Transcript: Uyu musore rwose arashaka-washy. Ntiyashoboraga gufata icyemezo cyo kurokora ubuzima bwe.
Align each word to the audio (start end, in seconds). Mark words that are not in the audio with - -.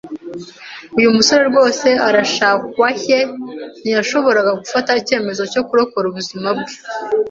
Uyu 0.97 1.15
musore 1.17 1.43
rwose 1.51 1.87
arashaka-washy. 2.07 3.19
Ntiyashoboraga 3.81 4.51
gufata 4.61 4.89
icyemezo 5.01 5.41
cyo 5.53 5.61
kurokora 5.67 6.05
ubuzima 6.11 6.49
bwe. 6.57 6.73